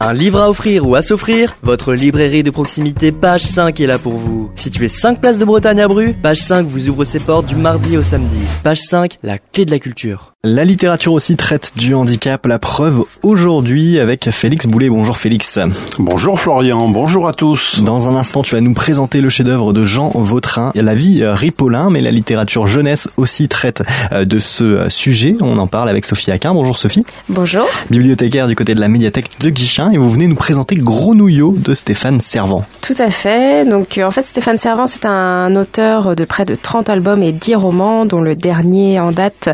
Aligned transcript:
Un 0.00 0.12
livre 0.12 0.40
à 0.40 0.48
offrir 0.48 0.86
ou 0.86 0.94
à 0.94 1.02
s'offrir 1.02 1.56
Votre 1.62 1.92
librairie 1.92 2.44
de 2.44 2.50
proximité 2.50 3.10
Page 3.10 3.42
5 3.42 3.80
est 3.80 3.86
là 3.86 3.98
pour 3.98 4.14
vous. 4.14 4.48
Située 4.54 4.88
5 4.88 5.20
places 5.20 5.38
de 5.38 5.44
Bretagne 5.44 5.80
à 5.80 5.88
Bru, 5.88 6.14
Page 6.22 6.38
5 6.38 6.66
vous 6.66 6.88
ouvre 6.88 7.02
ses 7.02 7.18
portes 7.18 7.46
du 7.46 7.56
mardi 7.56 7.96
au 7.96 8.04
samedi. 8.04 8.38
Page 8.62 8.78
5, 8.78 9.18
la 9.24 9.38
clé 9.38 9.64
de 9.64 9.72
la 9.72 9.80
culture. 9.80 10.34
La 10.44 10.64
littérature 10.64 11.12
aussi 11.12 11.34
traite 11.34 11.72
du 11.74 11.96
handicap, 11.96 12.46
la 12.46 12.60
preuve 12.60 13.02
aujourd'hui 13.24 13.98
avec 13.98 14.30
Félix 14.30 14.68
Boulet. 14.68 14.88
Bonjour 14.88 15.16
Félix. 15.16 15.58
Bonjour 15.98 16.38
Florian, 16.38 16.88
bonjour 16.88 17.26
à 17.26 17.32
tous. 17.32 17.82
Dans 17.82 18.08
un 18.08 18.14
instant, 18.14 18.42
tu 18.44 18.54
vas 18.54 18.60
nous 18.60 18.72
présenter 18.72 19.20
le 19.20 19.30
chef-d'œuvre 19.30 19.72
de 19.72 19.84
Jean 19.84 20.12
Vautrin, 20.14 20.70
La 20.76 20.94
vie 20.94 21.26
Ripollin, 21.26 21.90
mais 21.90 22.00
la 22.00 22.12
littérature 22.12 22.68
jeunesse 22.68 23.10
aussi 23.16 23.48
traite 23.48 23.82
euh, 24.12 24.24
de 24.24 24.38
ce 24.38 24.62
euh, 24.62 24.88
sujet. 24.88 25.34
On 25.40 25.58
en 25.58 25.66
parle 25.66 25.88
avec 25.88 26.04
Sophie 26.04 26.30
Aquin. 26.30 26.54
Bonjour 26.54 26.78
Sophie. 26.78 27.04
Bonjour. 27.28 27.66
Bibliothécaire 27.90 28.46
du 28.46 28.54
côté 28.54 28.76
de 28.76 28.80
la 28.80 28.88
médiathèque 28.88 29.40
de 29.40 29.50
Guichin 29.50 29.87
et 29.90 29.98
vous 29.98 30.10
venez 30.10 30.26
nous 30.26 30.34
présenter 30.34 30.76
Gros 30.76 31.14
Nouillot 31.14 31.54
de 31.56 31.74
Stéphane 31.74 32.20
Servant. 32.20 32.64
Tout 32.82 32.94
à 32.98 33.10
fait. 33.10 33.68
Donc 33.68 34.00
en 34.02 34.10
fait 34.10 34.22
Stéphane 34.22 34.58
Servant 34.58 34.86
c'est 34.86 35.06
un 35.06 35.54
auteur 35.56 36.16
de 36.16 36.24
près 36.24 36.44
de 36.44 36.54
30 36.54 36.88
albums 36.88 37.22
et 37.22 37.32
10 37.32 37.54
romans 37.54 38.04
dont 38.04 38.20
le 38.20 38.34
dernier 38.34 39.00
en 39.00 39.12
date 39.12 39.50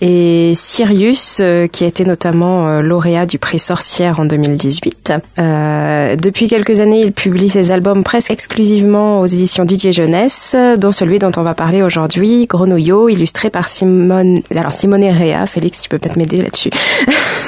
est 0.00 0.54
Sirius, 0.54 1.38
euh, 1.40 1.66
qui 1.66 1.84
a 1.84 1.86
été 1.86 2.04
notamment 2.04 2.68
euh, 2.68 2.82
lauréat 2.82 3.26
du 3.26 3.38
prix 3.38 3.58
Sorcière 3.58 4.20
en 4.20 4.24
2018. 4.24 5.12
Euh, 5.38 6.16
depuis 6.16 6.48
quelques 6.48 6.80
années, 6.80 7.00
il 7.00 7.12
publie 7.12 7.48
ses 7.48 7.70
albums 7.70 8.04
presque 8.04 8.30
exclusivement 8.30 9.20
aux 9.20 9.26
éditions 9.26 9.64
Didier 9.64 9.92
Jeunesse, 9.92 10.56
dont 10.78 10.92
celui 10.92 11.18
dont 11.18 11.32
on 11.36 11.42
va 11.42 11.54
parler 11.54 11.82
aujourd'hui, 11.82 12.46
Grenouillot, 12.46 13.08
illustré 13.08 13.50
par 13.50 13.68
Simone, 13.68 14.42
alors 14.54 14.72
Simone 14.72 15.04
Rea. 15.04 15.46
Félix, 15.46 15.82
tu 15.82 15.88
peux 15.88 15.98
peut-être 15.98 16.16
m'aider 16.16 16.38
là-dessus. 16.38 16.70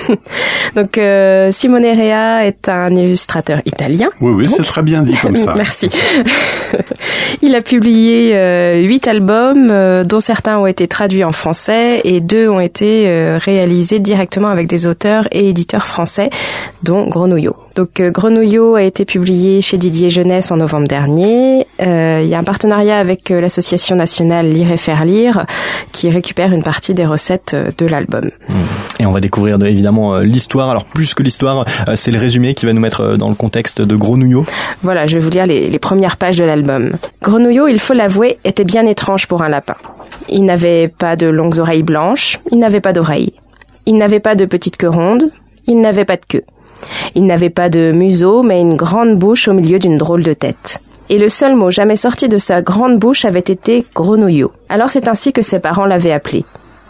Donc 0.74 0.98
euh, 0.98 1.50
Simone 1.50 1.84
Est 2.44 2.68
un 2.68 2.94
illustrateur 2.94 3.60
italien. 3.66 4.10
Oui, 4.20 4.32
oui, 4.32 4.48
c'est 4.48 4.62
très 4.62 4.82
bien 4.82 5.02
dit 5.02 5.14
comme 5.14 5.36
ça. 5.36 5.54
Merci. 5.56 5.88
il 7.42 7.54
a 7.54 7.60
publié 7.60 8.82
huit 8.86 9.06
albums, 9.06 10.04
dont 10.04 10.20
certains 10.20 10.58
ont 10.58 10.66
été 10.66 10.88
traduits 10.88 11.24
en 11.24 11.32
français 11.32 12.00
et 12.04 12.20
deux 12.20 12.48
ont 12.48 12.60
été 12.60 13.08
euh, 13.08 13.38
réalisés 13.38 13.98
directement 13.98 14.48
avec 14.48 14.66
des 14.66 14.86
auteurs 14.86 15.26
et 15.32 15.48
éditeurs 15.48 15.86
français, 15.86 16.30
dont 16.82 17.08
Grenouillot. 17.08 17.56
Donc 17.80 17.98
euh, 17.98 18.10
Grenouillot 18.10 18.74
a 18.74 18.82
été 18.82 19.06
publié 19.06 19.62
chez 19.62 19.78
Didier 19.78 20.10
Jeunesse 20.10 20.50
en 20.50 20.58
novembre 20.58 20.86
dernier. 20.86 21.66
Euh, 21.80 22.20
il 22.22 22.28
y 22.28 22.34
a 22.34 22.38
un 22.38 22.44
partenariat 22.44 22.98
avec 22.98 23.30
l'association 23.30 23.96
nationale 23.96 24.52
Lire 24.52 24.70
et 24.70 24.76
faire 24.76 25.06
lire 25.06 25.46
qui 25.90 26.10
récupère 26.10 26.52
une 26.52 26.62
partie 26.62 26.92
des 26.92 27.06
recettes 27.06 27.56
de 27.56 27.86
l'album. 27.86 28.30
Et 28.98 29.06
on 29.06 29.12
va 29.12 29.20
découvrir 29.20 29.56
évidemment 29.64 30.18
l'histoire. 30.18 30.68
Alors 30.68 30.84
plus 30.84 31.14
que 31.14 31.22
l'histoire, 31.22 31.64
c'est 31.94 32.10
le 32.10 32.18
résumé 32.18 32.52
qui 32.52 32.66
va 32.66 32.74
nous 32.74 32.82
mettre 32.82 33.16
dans 33.16 33.30
le 33.30 33.34
contexte 33.34 33.80
de 33.80 33.96
Grenouillot. 33.96 34.44
Voilà, 34.82 35.06
je 35.06 35.14
vais 35.14 35.24
vous 35.24 35.30
lire 35.30 35.46
les, 35.46 35.70
les 35.70 35.78
premières 35.78 36.18
pages 36.18 36.36
de 36.36 36.44
l'album. 36.44 36.92
Grenouillot, 37.22 37.66
il 37.66 37.80
faut 37.80 37.94
l'avouer, 37.94 38.38
était 38.44 38.64
bien 38.64 38.84
étrange 38.84 39.26
pour 39.26 39.40
un 39.40 39.48
lapin. 39.48 39.76
Il 40.28 40.44
n'avait 40.44 40.88
pas 40.88 41.16
de 41.16 41.28
longues 41.28 41.58
oreilles 41.58 41.82
blanches, 41.82 42.40
il 42.52 42.58
n'avait 42.58 42.82
pas 42.82 42.92
d'oreilles. 42.92 43.32
Il 43.86 43.96
n'avait 43.96 44.20
pas 44.20 44.34
de 44.34 44.44
petite 44.44 44.76
queue 44.76 44.90
ronde, 44.90 45.30
il 45.66 45.80
n'avait 45.80 46.04
pas 46.04 46.16
de 46.16 46.26
queue. 46.28 46.44
Il 47.14 47.26
n'avait 47.26 47.50
pas 47.50 47.68
de 47.68 47.92
museau, 47.92 48.42
mais 48.42 48.60
une 48.60 48.76
grande 48.76 49.16
bouche 49.18 49.48
au 49.48 49.52
milieu 49.52 49.78
d'une 49.78 49.98
drôle 49.98 50.22
de 50.22 50.32
tête. 50.32 50.80
Et 51.08 51.18
le 51.18 51.28
seul 51.28 51.56
mot 51.56 51.70
jamais 51.70 51.96
sorti 51.96 52.28
de 52.28 52.38
sa 52.38 52.62
grande 52.62 52.98
bouche 52.98 53.24
avait 53.24 53.40
été 53.40 53.84
grenouillot. 53.94 54.52
Alors 54.68 54.90
c'est 54.90 55.08
ainsi 55.08 55.32
que 55.32 55.42
ses 55.42 55.58
parents 55.58 55.86
l'avaient 55.86 56.12
appelé. 56.12 56.44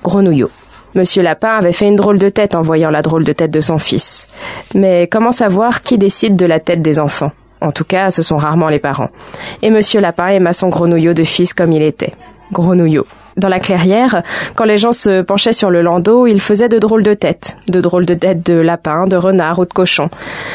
Grenouillot. 0.05 0.51
Monsieur 0.95 1.23
Lapin 1.23 1.57
avait 1.57 1.73
fait 1.73 1.87
une 1.87 1.97
drôle 1.97 2.19
de 2.19 2.29
tête 2.29 2.55
en 2.55 2.63
voyant 2.63 2.91
la 2.91 3.01
drôle 3.01 3.25
de 3.25 3.33
tête 3.33 3.53
de 3.53 3.61
son 3.61 3.79
fils. 3.79 4.27
Mais 4.75 5.09
comment 5.11 5.31
savoir 5.31 5.83
qui 5.83 5.99
décide 5.99 6.37
de 6.37 6.47
la 6.47 6.61
tête 6.61 6.83
des 6.83 6.99
enfants? 6.99 7.31
En 7.61 7.73
tout 7.73 7.85
cas, 7.85 8.11
ce 8.11 8.23
sont 8.23 8.37
rarement 8.37 8.69
les 8.69 8.79
parents. 8.79 9.11
Et 9.63 9.71
Monsieur 9.71 10.01
Lapin 10.01 10.29
aima 10.29 10.53
son 10.53 10.69
grenouillot 10.69 11.15
de 11.15 11.25
fils 11.25 11.55
comme 11.55 11.73
il 11.73 11.83
était. 11.83 12.13
Grenouillot. 12.53 13.07
Dans 13.37 13.49
la 13.49 13.61
clairière, 13.61 14.23
quand 14.55 14.65
les 14.65 14.77
gens 14.77 14.93
se 14.93 15.23
penchaient 15.23 15.53
sur 15.53 15.71
le 15.71 15.83
landau, 15.83 16.27
il 16.27 16.41
faisait 16.41 16.69
de 16.69 16.79
drôles 16.79 17.03
de 17.03 17.15
têtes, 17.15 17.57
de 17.69 17.81
drôles 17.81 18.07
de 18.07 18.15
têtes 18.15 18.45
de 18.45 18.55
lapin, 18.55 19.07
de 19.07 19.17
renard 19.17 19.59
ou 19.59 19.65
de 19.65 19.73
cochon. 19.73 20.11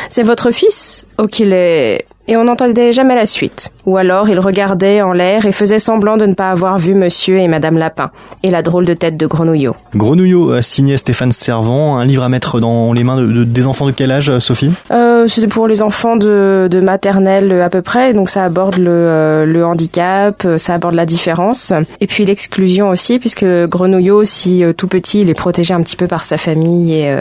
C'est 0.09 0.23
votre 0.23 0.51
fils 0.51 1.05
Oh 1.17 1.27
qu'il 1.27 1.53
est 1.53 2.05
et 2.27 2.37
on 2.37 2.45
n'entendait 2.45 2.91
jamais 2.91 3.15
la 3.15 3.25
suite. 3.25 3.71
Ou 3.85 3.97
alors 3.97 4.29
il 4.29 4.39
regardait 4.39 5.01
en 5.01 5.13
l'air 5.13 5.45
et 5.45 5.51
faisait 5.51 5.79
semblant 5.79 6.17
de 6.17 6.25
ne 6.25 6.33
pas 6.33 6.49
avoir 6.49 6.79
vu 6.79 6.93
monsieur 6.95 7.37
et 7.37 7.47
madame 7.47 7.77
Lapin, 7.77 8.11
et 8.43 8.49
la 8.49 8.61
drôle 8.61 8.85
de 8.85 8.93
tête 8.93 9.17
de 9.17 9.27
Grenouillot. 9.27 9.75
Grenouillot, 9.95 10.51
euh, 10.53 10.61
signé 10.61 10.97
Stéphane 10.97 11.31
Servant, 11.31 11.97
un 11.97 12.05
livre 12.05 12.23
à 12.23 12.29
mettre 12.29 12.59
dans 12.59 12.93
les 12.93 13.03
mains 13.03 13.17
de, 13.17 13.43
des 13.43 13.67
enfants 13.67 13.85
de 13.85 13.91
quel 13.91 14.11
âge, 14.11 14.29
euh, 14.29 14.39
Sophie? 14.39 14.71
Euh, 14.91 15.27
C'est 15.27 15.47
pour 15.47 15.67
les 15.67 15.83
enfants 15.83 16.15
de, 16.15 16.67
de, 16.71 16.79
maternelle 16.79 17.61
à 17.61 17.69
peu 17.69 17.81
près, 17.81 18.13
donc 18.13 18.29
ça 18.29 18.43
aborde 18.43 18.77
le, 18.77 18.89
euh, 18.89 19.45
le, 19.45 19.65
handicap, 19.65 20.47
ça 20.57 20.75
aborde 20.75 20.95
la 20.95 21.05
différence, 21.05 21.73
et 22.01 22.07
puis 22.07 22.25
l'exclusion 22.25 22.89
aussi, 22.89 23.19
puisque 23.19 23.45
Grenouillot, 23.45 24.23
si 24.23 24.63
tout 24.77 24.87
petit, 24.87 25.21
il 25.21 25.29
est 25.29 25.35
protégé 25.35 25.73
un 25.73 25.81
petit 25.81 25.95
peu 25.95 26.07
par 26.07 26.23
sa 26.23 26.37
famille 26.37 26.93
et, 26.93 27.15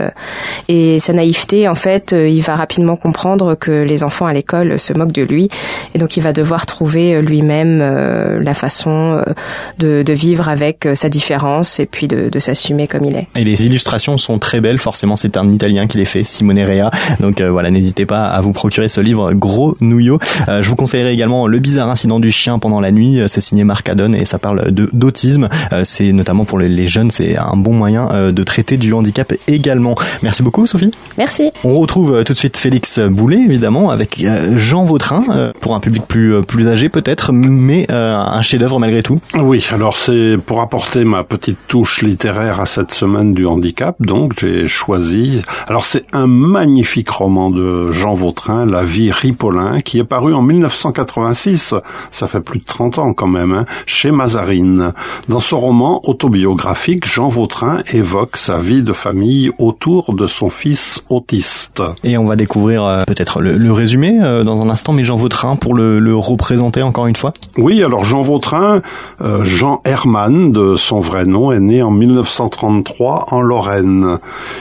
et 0.69 0.99
sa 0.99 1.13
naïveté, 1.13 1.69
en 1.69 1.75
fait, 1.75 2.13
il 2.13 2.41
va 2.41 2.57
rapidement 2.57 2.97
comprendre 2.97 3.55
que 3.55 3.71
les 3.71 4.03
enfants 4.03 4.27
à 4.27 4.33
l'école 4.33 4.79
se 4.79 4.94
moque 4.97 5.13
de 5.13 5.23
lui 5.23 5.49
et 5.95 5.99
donc 5.99 6.17
il 6.17 6.23
va 6.23 6.33
devoir 6.33 6.67
trouver 6.67 7.15
euh, 7.15 7.21
lui-même 7.21 7.79
euh, 7.81 8.43
la 8.43 8.55
façon 8.55 8.91
euh, 8.91 9.23
de, 9.79 10.03
de, 10.03 10.13
vivre 10.13 10.49
avec 10.49 10.89
sa 10.95 11.09
différence 11.09 11.81
et 11.81 11.87
puis 11.87 12.09
de, 12.09 12.29
de 12.29 12.39
s'assumer 12.39 12.87
comme 12.87 13.05
il 13.05 13.17
est. 13.17 13.27
Et 13.37 13.45
les 13.45 13.65
illustrations 13.65 14.19
sont 14.19 14.39
très 14.39 14.61
belles, 14.61 14.79
forcément 14.79 15.17
c'est 15.17 15.37
un 15.37 15.49
Italien 15.51 15.87
qui 15.87 15.99
les 15.99 16.05
fait, 16.05 16.25
Simone 16.25 16.61
Rea. 16.61 16.91
Donc 17.21 17.41
voilà, 17.41 17.71
n'hésitez 17.71 18.07
pas 18.07 18.27
à 18.27 18.41
vous 18.41 18.53
procurer 18.53 18.89
ce 18.89 19.01
livre 19.01 19.33
Gros 19.35 19.77
Nouillot. 19.81 20.19
je 20.49 20.69
vous 20.69 20.77
conseillerais 20.77 21.13
également 21.13 21.47
Le 21.47 21.59
bizarre 21.59 21.89
incident 21.89 22.19
du 22.19 22.31
chien 22.31 22.59
pendant 22.59 22.81
la 22.81 22.91
nuit, 22.91 23.21
c'est 23.27 23.41
signé 23.41 23.65
Marc 23.65 23.89
Adon 23.89 24.13
et 24.13 24.25
ça 24.25 24.39
parle 24.39 24.73
de 24.73 24.89
d'autisme. 24.93 25.49
c'est 25.85 26.13
notamment 26.13 26.45
pour 26.45 26.59
les, 26.59 26.69
les 26.69 26.89
jeunes, 26.89 27.11
c'est 27.11 27.37
un 27.37 27.57
bon 27.57 27.73
moyen 27.73 28.33
de 28.33 28.43
traiter 28.43 28.77
du 28.77 28.93
handicap 28.93 29.33
également. 29.49 29.95
Merci 30.23 30.43
beaucoup 30.43 30.67
Sophie. 30.67 30.91
Merci. 31.19 31.51
On 31.63 31.75
retrouve 31.75 32.25
tout 32.25 32.33
de 32.33 32.39
suite 32.39 32.57
Félix 32.57 32.99
Boulet 32.99 33.39
évidemment 33.39 33.91
avec 33.91 34.25
Jean 34.57 34.84
Vautrin 34.85 35.25
euh, 35.31 35.53
pour 35.61 35.75
un 35.75 35.81
public 35.81 36.03
plus 36.07 36.35
euh, 36.35 36.43
plus 36.43 36.69
âgé 36.69 36.89
peut-être, 36.89 37.33
mais 37.33 37.87
euh, 37.91 38.15
un 38.15 38.43
chef-d'œuvre 38.43 38.79
malgré 38.79 39.03
tout. 39.03 39.21
Oui, 39.35 39.67
alors 39.73 39.97
c'est 39.97 40.37
pour 40.45 40.61
apporter 40.61 41.05
ma 41.05 41.25
petite 41.25 41.59
touche 41.69 42.03
littéraire 42.03 42.61
à 42.61 42.67
cette 42.67 42.93
semaine 42.93 43.35
du 43.35 43.47
handicap, 43.47 43.97
donc 44.01 44.35
j'ai 44.39 44.69
choisi. 44.69 45.43
Alors 45.67 45.85
c'est 45.85 46.05
un 46.13 46.27
magnifique 46.27 47.09
roman 47.09 47.51
de 47.51 47.91
Jean 47.91 48.15
Vautrin, 48.15 48.67
La 48.67 48.85
vie 48.85 49.11
Ripollin, 49.11 49.81
qui 49.81 49.99
est 49.99 50.05
paru 50.05 50.35
en 50.35 50.43
1986. 50.43 51.75
Ça 52.11 52.27
fait 52.27 52.41
plus 52.41 52.61
de 52.61 52.65
30 52.65 52.99
ans 52.99 53.13
quand 53.13 53.27
même, 53.27 53.53
hein, 53.53 53.67
chez 53.87 54.11
Mazarine. 54.11 54.93
Dans 55.29 55.41
ce 55.41 55.55
roman 55.55 56.01
autobiographique, 56.09 57.07
Jean 57.07 57.29
Vautrin 57.29 57.83
évoque 57.93 58.37
sa 58.37 58.59
vie 58.59 58.83
de 58.83 58.93
famille 58.93 59.51
autour 59.59 60.15
de 60.15 60.27
son 60.27 60.51
fils 60.51 61.03
autiste. 61.09 61.83
Et 62.03 62.19
on 62.19 62.25
va 62.25 62.37
découvrir 62.37 63.05
peut-être 63.07 63.41
le, 63.41 63.57
le, 63.57 63.73
résumé 63.73 64.19
dans 64.45 64.63
un 64.63 64.69
mais 64.93 65.05
Jean 65.05 65.17
Vautrin 65.17 65.57
pour 65.57 65.75
le, 65.75 65.99
le, 65.99 66.17
représenter 66.17 66.83
encore 66.83 67.07
une 67.07 67.17
fois 67.17 67.33
Oui, 67.59 67.83
alors 67.83 68.05
Jean 68.05 68.23
Vautrin, 68.23 68.83
euh, 69.21 69.45
Jean 69.45 69.81
Hermann, 69.85 70.53
de 70.53 70.77
son 70.77 71.01
vrai 71.01 71.27
nom, 71.27 71.53
est 71.53 71.61
né 71.61 71.83
en 71.83 71.91
1933 71.91 73.27
en 73.31 73.41
Lorraine. 73.41 74.19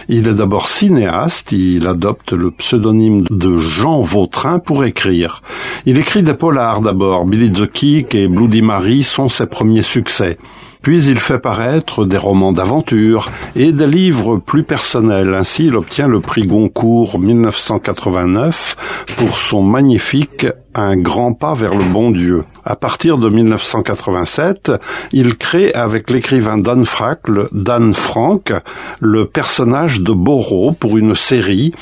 Il 0.09 0.27
est 0.27 0.33
d'abord 0.33 0.69
cinéaste, 0.69 1.51
il 1.51 1.87
adopte 1.87 2.33
le 2.33 2.51
pseudonyme 2.51 3.23
de 3.29 3.55
Jean 3.57 4.01
Vautrin 4.01 4.59
pour 4.59 4.83
écrire. 4.83 5.41
Il 5.85 5.97
écrit 5.97 6.23
des 6.23 6.33
polars 6.33 6.81
d'abord, 6.81 7.25
Billy 7.25 7.51
the 7.51 7.69
Kick 7.69 8.15
et 8.15 8.27
Bloody 8.27 8.61
Mary 8.61 9.03
sont 9.03 9.29
ses 9.29 9.45
premiers 9.45 9.81
succès. 9.81 10.37
Puis 10.83 11.05
il 11.05 11.17
fait 11.17 11.39
paraître 11.39 12.03
des 12.03 12.17
romans 12.17 12.51
d'aventure 12.51 13.31
et 13.55 13.71
des 13.71 13.87
livres 13.87 14.35
plus 14.35 14.63
personnels. 14.63 15.33
Ainsi, 15.33 15.67
il 15.67 15.77
obtient 15.77 16.09
le 16.09 16.19
prix 16.19 16.45
Goncourt 16.45 17.19
1989 17.19 19.05
pour 19.17 19.37
son 19.37 19.63
magnifique 19.63 20.45
Un 20.75 20.97
grand 20.97 21.31
pas 21.31 21.53
vers 21.53 21.73
le 21.73 21.85
bon 21.85 22.11
Dieu. 22.11 22.43
À 22.65 22.75
partir 22.75 23.17
de 23.17 23.29
1987, 23.29 24.73
il 25.13 25.37
crée 25.37 25.71
avec 25.73 26.09
l'écrivain 26.09 26.57
Dan 26.57 26.83
Frack, 26.83 27.21
Dan 27.53 27.93
Frank, 27.93 28.51
le 28.99 29.25
personnage 29.25 30.01
de 30.01 30.11
Borro 30.11 30.73
pour 30.73 30.97
une 30.97 31.15
série 31.15 31.73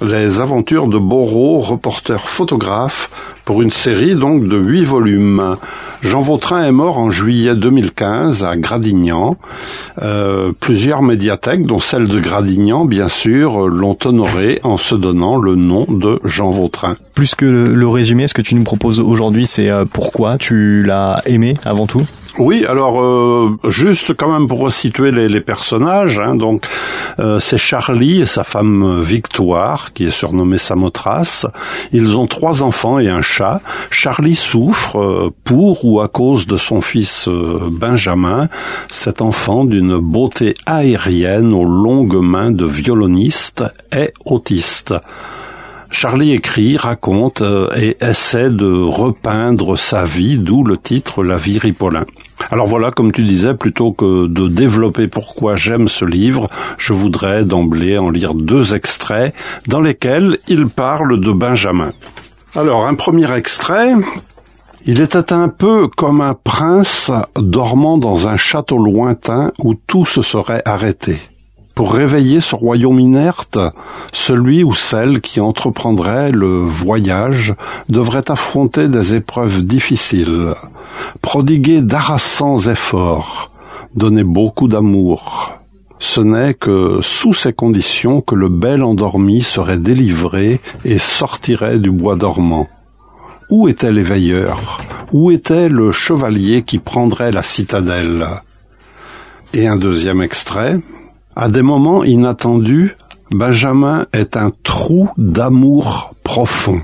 les 0.00 0.40
aventures 0.40 0.86
de 0.86 0.98
Borro, 0.98 1.58
reporter 1.58 2.28
photographe, 2.28 3.10
pour 3.48 3.62
une 3.62 3.70
série 3.70 4.14
donc 4.14 4.46
de 4.46 4.58
huit 4.58 4.84
volumes. 4.84 5.56
Jean 6.02 6.20
Vautrin 6.20 6.64
est 6.64 6.70
mort 6.70 6.98
en 6.98 7.10
juillet 7.10 7.56
2015 7.56 8.44
à 8.44 8.58
Gradignan. 8.58 9.38
Euh, 10.02 10.52
plusieurs 10.60 11.00
médiathèques, 11.00 11.64
dont 11.64 11.78
celle 11.78 12.08
de 12.08 12.20
Gradignan, 12.20 12.84
bien 12.84 13.08
sûr, 13.08 13.66
l'ont 13.66 13.96
honoré 14.04 14.60
en 14.64 14.76
se 14.76 14.94
donnant 14.94 15.38
le 15.38 15.56
nom 15.56 15.86
de 15.88 16.20
Jean 16.24 16.50
Vautrin. 16.50 16.98
Plus 17.14 17.34
que 17.34 17.46
le 17.46 17.88
résumé, 17.88 18.28
ce 18.28 18.34
que 18.34 18.42
tu 18.42 18.54
nous 18.54 18.64
proposes 18.64 19.00
aujourd'hui, 19.00 19.46
c'est 19.46 19.70
euh, 19.70 19.86
pourquoi 19.90 20.36
tu 20.36 20.82
l'as 20.82 21.22
aimé 21.24 21.54
avant 21.64 21.86
tout? 21.86 22.02
Oui, 22.38 22.64
alors 22.66 23.02
euh, 23.02 23.58
juste 23.68 24.14
quand 24.14 24.30
même 24.30 24.46
pour 24.46 24.60
resituer 24.60 25.10
les, 25.10 25.28
les 25.28 25.40
personnages, 25.40 26.20
hein, 26.20 26.36
donc 26.36 26.66
euh, 27.18 27.40
c'est 27.40 27.58
Charlie 27.58 28.20
et 28.20 28.26
sa 28.26 28.44
femme 28.44 29.00
Victoire 29.02 29.92
qui 29.92 30.04
est 30.04 30.10
surnommée 30.10 30.58
Samothrace. 30.58 31.46
Ils 31.92 32.16
ont 32.16 32.26
trois 32.26 32.62
enfants 32.62 33.00
et 33.00 33.08
un 33.08 33.22
chat. 33.22 33.60
Charlie 33.90 34.36
souffre 34.36 35.00
euh, 35.00 35.30
pour 35.42 35.84
ou 35.84 36.00
à 36.00 36.06
cause 36.06 36.46
de 36.46 36.56
son 36.56 36.80
fils 36.80 37.28
Benjamin, 37.28 38.48
cet 38.88 39.20
enfant 39.20 39.64
d'une 39.64 39.98
beauté 39.98 40.54
aérienne 40.64 41.52
aux 41.52 41.64
longues 41.64 42.22
mains 42.22 42.52
de 42.52 42.64
violoniste 42.64 43.64
est 43.90 44.14
autiste. 44.24 44.94
Charlie 45.90 46.32
écrit, 46.32 46.76
raconte 46.76 47.42
euh, 47.42 47.68
et 47.76 47.96
essaie 48.00 48.50
de 48.50 48.70
repeindre 48.70 49.76
sa 49.76 50.04
vie, 50.04 50.38
d'où 50.38 50.62
le 50.62 50.76
titre 50.76 51.24
La 51.24 51.36
vie 51.36 51.58
Ripollin. 51.58 52.04
Alors 52.50 52.66
voilà, 52.66 52.90
comme 52.90 53.12
tu 53.12 53.24
disais, 53.24 53.54
plutôt 53.54 53.92
que 53.92 54.26
de 54.26 54.48
développer 54.48 55.08
pourquoi 55.08 55.56
j'aime 55.56 55.88
ce 55.88 56.04
livre, 56.04 56.48
je 56.76 56.92
voudrais 56.92 57.44
d'emblée 57.44 57.98
en 57.98 58.10
lire 58.10 58.34
deux 58.34 58.74
extraits 58.74 59.34
dans 59.66 59.80
lesquels 59.80 60.38
il 60.48 60.68
parle 60.68 61.20
de 61.20 61.32
Benjamin. 61.32 61.90
Alors, 62.54 62.86
un 62.86 62.94
premier 62.94 63.32
extrait. 63.34 63.92
Il 64.86 65.00
était 65.00 65.32
un 65.32 65.48
peu 65.48 65.88
comme 65.88 66.20
un 66.20 66.34
prince 66.34 67.10
dormant 67.36 67.98
dans 67.98 68.28
un 68.28 68.36
château 68.36 68.78
lointain 68.78 69.52
où 69.58 69.74
tout 69.74 70.04
se 70.04 70.22
serait 70.22 70.62
arrêté 70.64 71.18
pour 71.78 71.92
réveiller 71.94 72.40
ce 72.40 72.56
royaume 72.56 72.98
inerte, 72.98 73.56
celui 74.12 74.64
ou 74.64 74.74
celle 74.74 75.20
qui 75.20 75.38
entreprendrait 75.38 76.32
le 76.32 76.48
voyage 76.48 77.54
devrait 77.88 78.32
affronter 78.32 78.88
des 78.88 79.14
épreuves 79.14 79.62
difficiles, 79.62 80.54
prodiguer 81.22 81.80
d'harassants 81.80 82.58
efforts, 82.58 83.52
donner 83.94 84.24
beaucoup 84.24 84.66
d'amour. 84.66 85.52
Ce 86.00 86.20
n'est 86.20 86.54
que 86.54 86.98
sous 87.00 87.32
ces 87.32 87.52
conditions 87.52 88.22
que 88.22 88.34
le 88.34 88.48
bel 88.48 88.82
endormi 88.82 89.40
serait 89.40 89.78
délivré 89.78 90.60
et 90.84 90.98
sortirait 90.98 91.78
du 91.78 91.92
bois 91.92 92.16
dormant. 92.16 92.66
Où 93.50 93.68
était 93.68 93.92
l'éveilleur? 93.92 94.80
Où 95.12 95.30
était 95.30 95.68
le 95.68 95.92
chevalier 95.92 96.62
qui 96.62 96.78
prendrait 96.78 97.30
la 97.30 97.42
citadelle? 97.42 98.26
Et 99.54 99.68
un 99.68 99.76
deuxième 99.76 100.22
extrait. 100.22 100.80
À 101.40 101.48
des 101.48 101.62
moments 101.62 102.02
inattendus, 102.02 102.96
Benjamin 103.30 104.06
est 104.12 104.36
un 104.36 104.50
trou 104.64 105.08
d'amour 105.16 106.12
profond. 106.24 106.80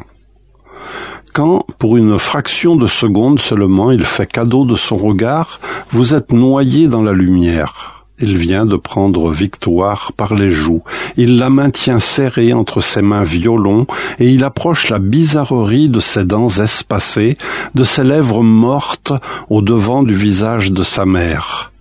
Quand, 1.32 1.66
pour 1.80 1.96
une 1.96 2.20
fraction 2.20 2.76
de 2.76 2.86
seconde 2.86 3.40
seulement, 3.40 3.90
il 3.90 4.04
fait 4.04 4.30
cadeau 4.30 4.64
de 4.64 4.76
son 4.76 4.96
regard, 4.96 5.58
vous 5.90 6.14
êtes 6.14 6.32
noyé 6.32 6.86
dans 6.86 7.02
la 7.02 7.10
lumière. 7.10 8.04
Il 8.20 8.36
vient 8.36 8.64
de 8.64 8.76
prendre 8.76 9.32
Victoire 9.32 10.12
par 10.16 10.34
les 10.34 10.50
joues. 10.50 10.84
Il 11.16 11.36
la 11.40 11.50
maintient 11.50 11.98
serrée 11.98 12.52
entre 12.52 12.80
ses 12.80 13.02
mains 13.02 13.24
violons 13.24 13.88
et 14.20 14.30
il 14.30 14.44
approche 14.44 14.88
la 14.88 15.00
bizarrerie 15.00 15.88
de 15.88 15.98
ses 15.98 16.24
dents 16.24 16.46
espacées, 16.46 17.38
de 17.74 17.82
ses 17.82 18.04
lèvres 18.04 18.44
mortes 18.44 19.14
au 19.50 19.62
devant 19.62 20.04
du 20.04 20.14
visage 20.14 20.70
de 20.70 20.84
sa 20.84 21.06
mère 21.06 21.72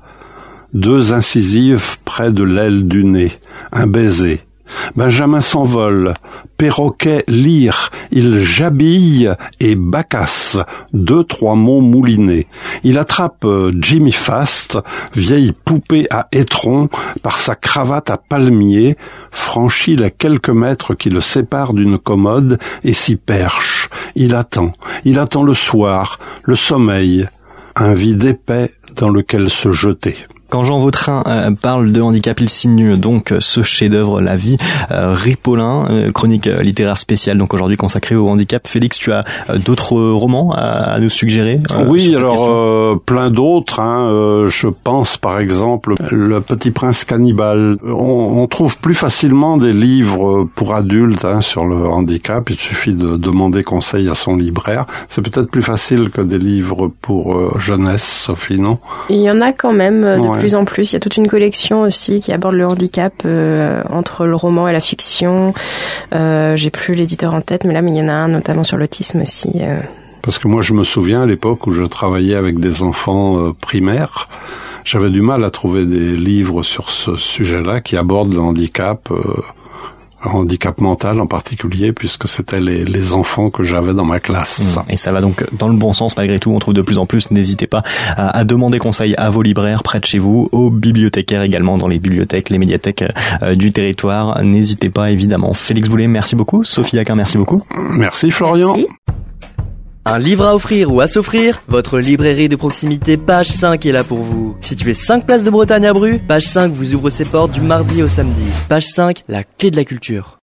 deux 0.74 1.14
incisives 1.14 1.98
près 2.04 2.32
de 2.32 2.44
l'aile 2.44 2.88
du 2.88 3.04
nez, 3.04 3.32
un 3.72 3.88
baiser. 3.88 4.42
Benjamin 4.96 5.42
s'envole, 5.42 6.14
perroquet 6.58 7.24
lyre, 7.28 7.92
il 8.12 8.40
jabille 8.40 9.32
et 9.60 9.76
bacasse, 9.76 10.58
deux 10.94 11.24
trois 11.24 11.56
mots 11.56 11.82
moulinés. 11.82 12.48
Il 12.84 12.98
attrape 12.98 13.46
euh, 13.46 13.72
Jimmy 13.80 14.12
Fast, 14.12 14.80
vieille 15.16 15.52
poupée 15.52 16.08
à 16.10 16.28
étron, 16.32 16.90
par 17.22 17.38
sa 17.38 17.56
cravate 17.56 18.10
à 18.10 18.18
palmier, 18.18 18.98
franchit 19.32 19.96
les 19.96 20.12
quelques 20.12 20.50
mètres 20.50 20.96
qui 20.96 21.10
le 21.10 21.22
séparent 21.22 21.74
d'une 21.74 21.98
commode 21.98 22.60
et 22.84 22.94
s'y 22.94 23.16
perche. 23.16 23.90
Il 24.16 24.34
attend, 24.36 24.74
il 25.06 25.20
attend 25.20 25.44
le 25.44 25.54
soir, 25.54 26.20
le 26.44 26.56
sommeil, 26.56 27.28
un 27.76 27.94
vide 27.94 28.26
épais 28.26 28.74
dans 28.96 29.10
lequel 29.10 29.50
se 29.50 29.72
jeter. 29.72 30.18
Quand 30.54 30.64
Jean 30.64 30.78
Vautrin 30.78 31.24
euh, 31.26 31.50
parle 31.50 31.92
de 31.92 32.00
handicap, 32.00 32.40
il 32.40 32.48
signe 32.48 32.96
donc 32.96 33.34
ce 33.40 33.64
chef-d'œuvre 33.64 34.22
La 34.22 34.36
vie, 34.36 34.56
euh, 34.92 35.16
Ripollin, 35.16 35.88
euh, 35.90 36.12
chronique 36.12 36.46
littéraire 36.46 37.00
spéciale, 37.00 37.40
donc 37.40 37.56
aujourd'hui 37.56 37.76
consacrée 37.76 38.14
au 38.14 38.30
handicap. 38.30 38.68
Félix, 38.68 39.00
tu 39.00 39.12
as 39.12 39.26
d'autres 39.66 39.96
romans 39.96 40.54
à, 40.56 41.00
nous 41.00 41.10
suggérer 41.10 41.60
Oui, 41.88 42.16
alors 42.16 43.00
plein 43.00 43.32
d'autres. 43.32 43.80
Hein, 43.80 44.46
je 44.48 44.68
pense 44.68 45.18
par 45.18 45.40
exemple 45.40 45.96
Le 46.12 46.40
Petit 46.40 46.70
Prince 46.70 47.04
cannibale. 47.04 47.78
On, 47.84 48.46
trouve 48.46 48.78
plus 48.78 48.94
facilement 48.94 49.58
des 49.58 49.74
livres 49.74 50.48
pour 50.54 50.76
adultes 50.76 51.26
hein, 51.26 51.42
sur 51.42 51.66
le 51.66 51.78
handicap. 51.88 52.48
Il 52.52 52.58
suffit 52.58 52.94
de 52.94 53.18
demander 53.18 53.64
conseil 53.64 54.08
à 54.08 54.14
son 54.14 54.36
libraire. 54.36 54.86
C'est 55.10 55.24
peut-être 55.24 55.50
plus 55.50 55.64
facile 55.64 56.12
que 56.12 56.22
des 56.22 56.38
livres 56.38 56.92
pour 57.02 57.60
jeunesse, 57.60 58.04
Sophie, 58.04 58.62
non? 58.62 58.78
Il 59.10 59.22
y 59.22 59.32
en 59.32 59.42
a 59.42 59.52
quand 59.52 59.74
même 59.74 60.04
plus 60.44 60.56
en 60.56 60.66
plus. 60.66 60.92
Il 60.92 60.94
y 60.94 60.98
a 60.98 61.00
toute 61.00 61.18
une 61.18 61.28
collection 61.28 61.82
aussi 61.82 62.20
qui 62.20 62.32
aborde 62.32 62.56
le 62.56 62.68
handicap 62.68 63.14
euh, 63.26 63.82
entre 63.90 64.26
le 64.26 64.36
roman 64.36 64.68
et 64.68 64.74
la 64.74 64.82
fiction. 64.82 65.54
Euh, 66.14 66.56
J'ai 66.58 66.70
plus 66.70 66.96
l'éditeur 66.96 67.34
en 67.34 67.42
tête, 67.42 67.64
mais 67.64 67.74
là, 67.74 67.82
il 67.86 67.96
y 67.96 68.02
en 68.02 68.10
a 68.10 68.14
un 68.14 68.28
notamment 68.28 68.64
sur 68.64 68.78
l'autisme 68.78 69.22
aussi. 69.22 69.52
Euh. 69.62 69.80
Parce 70.22 70.40
que 70.40 70.48
moi, 70.48 70.62
je 70.62 70.74
me 70.74 70.84
souviens 70.84 71.24
à 71.24 71.26
l'époque 71.26 71.66
où 71.68 71.72
je 71.72 71.84
travaillais 71.84 72.36
avec 72.36 72.60
des 72.60 72.82
enfants 72.82 73.40
euh, 73.40 73.52
primaires, 73.54 74.28
j'avais 74.84 75.10
du 75.10 75.22
mal 75.22 75.46
à 75.46 75.50
trouver 75.50 75.86
des 75.86 76.18
livres 76.18 76.64
sur 76.64 76.90
ce 76.90 77.16
sujet-là 77.16 77.80
qui 77.80 77.96
abordent 77.96 78.34
le 78.34 78.42
handicap 78.42 79.10
handicap 80.24 80.80
mental 80.82 81.20
en 81.20 81.28
particulier, 81.28 81.92
puisque 81.92 82.28
c'était 82.28 82.62
les, 82.62 82.86
les, 82.86 83.14
enfants 83.14 83.50
que 83.50 83.64
j'avais 83.64 83.94
dans 83.94 84.06
ma 84.06 84.20
classe. 84.20 84.78
Mmh. 84.78 84.92
Et 84.92 84.98
ça 84.98 85.12
va 85.12 85.22
donc 85.22 85.46
dans 85.58 85.68
le 85.68 85.76
bon 85.76 85.94
sens 85.94 86.16
malgré 86.18 86.40
tout, 86.40 86.52
on 86.52 86.60
trouve 86.60 86.74
de 86.74 86.82
plus 86.82 86.98
en 86.98 87.06
plus, 87.06 87.32
n'hésitez 87.32 87.68
pas 87.68 87.84
à, 88.16 88.38
à, 88.38 88.44
demander 88.46 88.80
conseil 88.80 89.14
à 89.18 89.30
vos 89.30 89.42
libraires 89.42 89.84
près 89.84 90.00
de 90.00 90.06
chez 90.06 90.20
vous, 90.20 90.50
aux 90.52 90.70
bibliothécaires 90.70 91.42
également 91.42 91.78
dans 91.78 91.88
les 91.88 92.00
bibliothèques, 92.00 92.50
les 92.50 92.58
médiathèques 92.58 93.04
euh, 93.42 93.56
du 93.56 93.72
territoire, 93.72 94.42
n'hésitez 94.44 94.90
pas 94.90 95.12
évidemment. 95.12 95.54
Félix 95.54 95.90
Boulet, 95.90 96.08
merci 96.08 96.36
beaucoup. 96.36 96.64
Sophie 96.64 97.00
Aquin, 97.00 97.16
merci 97.16 97.38
beaucoup. 97.38 97.62
Merci 97.92 98.32
Florian. 98.32 98.76
Un 100.06 100.20
livre 100.20 100.46
à 100.46 100.54
offrir 100.54 100.94
ou 100.94 101.00
à 101.00 101.08
s'offrir 101.08 101.64
Votre 101.68 101.98
librairie 101.98 102.50
de 102.50 102.58
proximité 102.58 103.16
Page 103.16 103.48
5 103.48 103.86
est 103.86 103.92
là 103.94 104.04
pour 104.04 104.20
vous. 104.20 104.56
Située 104.60 104.94
5 104.94 105.26
places 105.26 105.46
de 105.46 105.50
Bretagne 105.50 105.86
à 105.86 105.94
Bru, 105.94 106.20
Page 106.28 106.46
5 106.46 106.74
vous 106.74 106.94
ouvre 106.94 107.10
ses 107.10 107.26
portes 107.26 107.52
du 107.52 107.62
mardi 107.62 108.04
au 108.04 108.10
samedi. 108.10 108.44
Page 108.68 108.88
5, 108.88 109.24
la 109.30 109.44
clé 109.46 109.72
de 109.72 109.78
la 109.78 109.86
culture. 109.86 110.40